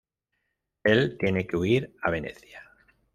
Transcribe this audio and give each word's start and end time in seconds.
Él 0.83 1.15
tiene 1.19 1.45
que 1.45 1.55
huir 1.57 1.95
a 2.01 2.09
Venecia. 2.09 2.63